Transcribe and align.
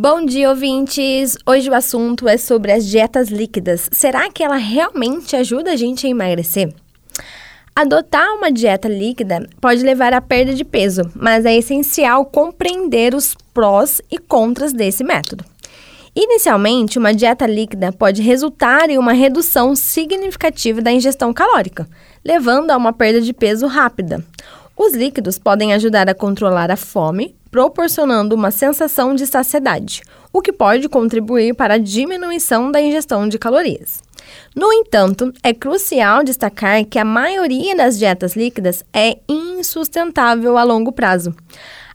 Bom 0.00 0.24
dia, 0.24 0.48
ouvintes! 0.48 1.36
Hoje 1.44 1.68
o 1.68 1.74
assunto 1.74 2.28
é 2.28 2.36
sobre 2.36 2.70
as 2.70 2.86
dietas 2.86 3.30
líquidas. 3.30 3.90
Será 3.90 4.30
que 4.30 4.44
ela 4.44 4.54
realmente 4.54 5.34
ajuda 5.34 5.72
a 5.72 5.76
gente 5.76 6.06
a 6.06 6.10
emagrecer? 6.10 6.72
Adotar 7.74 8.32
uma 8.36 8.52
dieta 8.52 8.86
líquida 8.86 9.44
pode 9.60 9.82
levar 9.82 10.14
à 10.14 10.20
perda 10.20 10.54
de 10.54 10.64
peso, 10.64 11.02
mas 11.16 11.44
é 11.44 11.56
essencial 11.56 12.24
compreender 12.26 13.12
os 13.12 13.34
prós 13.52 14.00
e 14.08 14.18
contras 14.18 14.72
desse 14.72 15.02
método. 15.02 15.44
Inicialmente, 16.14 16.96
uma 16.96 17.12
dieta 17.12 17.44
líquida 17.44 17.90
pode 17.90 18.22
resultar 18.22 18.88
em 18.90 18.98
uma 18.98 19.12
redução 19.12 19.74
significativa 19.74 20.80
da 20.80 20.92
ingestão 20.92 21.32
calórica, 21.32 21.88
levando 22.24 22.70
a 22.70 22.76
uma 22.76 22.92
perda 22.92 23.20
de 23.20 23.32
peso 23.32 23.66
rápida. 23.66 24.24
Os 24.76 24.94
líquidos 24.94 25.40
podem 25.40 25.74
ajudar 25.74 26.08
a 26.08 26.14
controlar 26.14 26.70
a 26.70 26.76
fome, 26.76 27.34
proporcionando 27.50 28.34
uma 28.34 28.50
sensação 28.50 29.14
de 29.14 29.26
saciedade, 29.26 30.02
o 30.32 30.40
que 30.40 30.52
pode 30.52 30.88
contribuir 30.88 31.54
para 31.54 31.74
a 31.74 31.78
diminuição 31.78 32.70
da 32.70 32.80
ingestão 32.80 33.28
de 33.28 33.38
calorias. 33.38 34.02
No 34.54 34.72
entanto, 34.72 35.32
é 35.42 35.54
crucial 35.54 36.22
destacar 36.22 36.84
que 36.84 36.98
a 36.98 37.04
maioria 37.04 37.76
das 37.76 37.98
dietas 37.98 38.36
líquidas 38.36 38.84
é 38.92 39.18
insustentável 39.28 40.58
a 40.58 40.62
longo 40.62 40.92
prazo. 40.92 41.34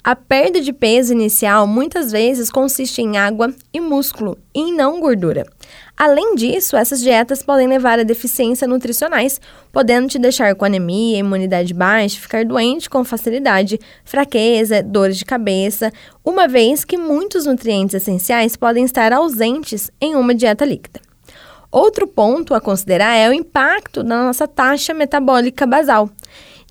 A 0.05 0.17
perda 0.17 0.59
de 0.59 0.73
peso 0.73 1.13
inicial 1.13 1.66
muitas 1.66 2.11
vezes 2.11 2.49
consiste 2.52 3.02
em 3.02 3.16
água 3.16 3.53
e 3.71 3.80
músculo, 3.80 4.38
e 4.53 4.70
não 4.73 4.99
gordura. 4.99 5.45
Além 5.95 6.35
disso, 6.35 6.75
essas 6.75 6.99
dietas 6.99 7.41
podem 7.41 7.70
levar 7.70 7.98
a 7.98 8.03
deficiências 8.03 8.70
nutricionais, 8.70 9.39
podendo 9.71 10.09
te 10.09 10.20
deixar 10.20 10.55
com 10.55 10.66
anemia, 10.66 11.20
imunidade 11.20 11.73
baixa, 11.73 12.20
ficar 12.20 12.44
doente 12.44 12.89
com 12.89 13.05
facilidade, 13.05 13.80
fraqueza, 14.03 14.84
dores 14.84 15.16
de 15.16 15.23
cabeça, 15.23 15.89
uma 16.22 16.49
vez 16.49 16.83
que 16.83 16.97
muitos 16.97 17.45
nutrientes 17.45 17.95
essenciais 17.95 18.58
podem 18.58 18.83
estar 18.83 19.13
ausentes 19.13 19.89
em 20.02 20.16
uma 20.16 20.35
dieta 20.35 20.66
líquida. 20.66 20.99
Outro 21.72 22.05
ponto 22.05 22.53
a 22.53 22.59
considerar 22.59 23.16
é 23.16 23.30
o 23.30 23.33
impacto 23.33 24.03
na 24.03 24.25
nossa 24.25 24.49
taxa 24.49 24.94
metabólica 24.94 25.66
basal. 25.66 26.09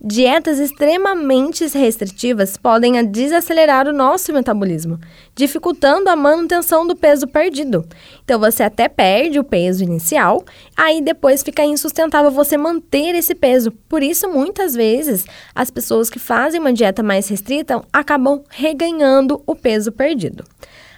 Dietas 0.04 0.58
extremamente 0.58 1.64
restritivas 1.68 2.56
podem 2.56 3.04
desacelerar 3.06 3.86
o 3.86 3.92
nosso 3.92 4.32
metabolismo, 4.32 4.98
dificultando 5.32 6.10
a 6.10 6.16
manutenção 6.16 6.84
do 6.84 6.96
peso 6.96 7.28
perdido. 7.28 7.86
Então 8.24 8.40
você 8.40 8.64
até 8.64 8.88
perde 8.88 9.38
o 9.38 9.44
peso 9.44 9.84
inicial, 9.84 10.44
aí 10.76 11.00
depois 11.00 11.44
fica 11.44 11.64
insustentável 11.64 12.32
você 12.32 12.56
manter 12.56 13.14
esse 13.14 13.32
peso. 13.32 13.70
Por 13.88 14.02
isso, 14.02 14.28
muitas 14.28 14.74
vezes, 14.74 15.24
as 15.54 15.70
pessoas 15.70 16.10
que 16.10 16.18
fazem 16.18 16.58
uma 16.58 16.72
dieta 16.72 17.00
mais 17.00 17.28
restrita 17.28 17.80
acabam 17.92 18.42
reganhando 18.50 19.40
o 19.46 19.54
peso 19.54 19.92
perdido. 19.92 20.42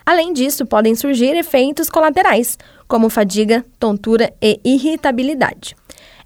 Além 0.06 0.32
disso, 0.32 0.64
podem 0.64 0.94
surgir 0.94 1.36
efeitos 1.36 1.90
colaterais, 1.90 2.56
como 2.88 3.10
fadiga, 3.10 3.66
tontura 3.78 4.32
e 4.40 4.58
irritabilidade. 4.64 5.76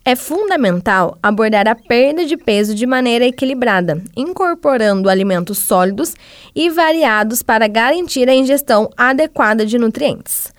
É 0.09 0.17
fundamental 0.17 1.19
abordar 1.23 1.69
a 1.69 1.75
perda 1.75 2.25
de 2.25 2.35
peso 2.35 2.75
de 2.75 2.87
maneira 2.87 3.27
equilibrada, 3.27 4.03
incorporando 4.17 5.11
alimentos 5.11 5.59
sólidos 5.59 6.15
e 6.57 6.71
variados 6.71 7.43
para 7.43 7.69
garantir 7.69 8.27
a 8.27 8.35
ingestão 8.35 8.89
adequada 8.97 9.67
de 9.67 9.77
nutrientes, 9.77 10.51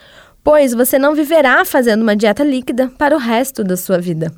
pois 0.44 0.76
você 0.76 1.00
não 1.00 1.16
viverá 1.16 1.66
fazendo 1.66 2.04
uma 2.04 2.16
dieta 2.16 2.44
líquida 2.44 2.92
para 2.96 3.16
o 3.16 3.18
resto 3.18 3.64
da 3.64 3.76
sua 3.76 3.98
vida. 3.98 4.32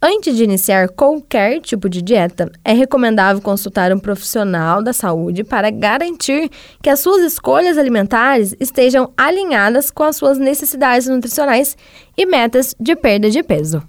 Antes 0.00 0.34
de 0.34 0.44
iniciar 0.44 0.88
qualquer 0.88 1.60
tipo 1.60 1.86
de 1.86 2.00
dieta, 2.00 2.50
é 2.64 2.72
recomendável 2.72 3.42
consultar 3.42 3.92
um 3.92 3.98
profissional 3.98 4.82
da 4.82 4.94
saúde 4.94 5.44
para 5.44 5.68
garantir 5.68 6.48
que 6.82 6.88
as 6.88 7.00
suas 7.00 7.22
escolhas 7.22 7.76
alimentares 7.76 8.56
estejam 8.58 9.12
alinhadas 9.14 9.90
com 9.90 10.04
as 10.04 10.16
suas 10.16 10.38
necessidades 10.38 11.06
nutricionais 11.06 11.76
e 12.16 12.24
metas 12.24 12.74
de 12.80 12.96
perda 12.96 13.28
de 13.28 13.42
peso. 13.42 13.86